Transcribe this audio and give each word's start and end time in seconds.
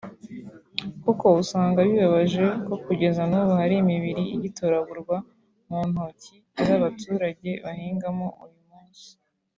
kuko 1.03 1.25
usanga 1.41 1.79
bibabaje 1.87 2.43
ko 2.65 2.73
kugeza 2.85 3.21
nubu 3.29 3.53
hari 3.61 3.75
imibiri 3.83 4.23
igitoragurwa 4.35 5.15
mu 5.69 5.79
ntoki 5.89 6.35
z’abaturage 6.65 7.49
bahingamo 7.63 8.25
uyu 8.45 8.61
munsi 8.69 9.07